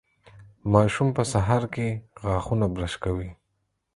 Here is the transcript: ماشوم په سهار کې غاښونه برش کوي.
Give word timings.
ماشوم 0.73 1.07
په 1.17 1.23
سهار 1.31 1.63
کې 1.73 1.87
غاښونه 2.23 2.65
برش 2.75 2.93
کوي. 3.03 3.29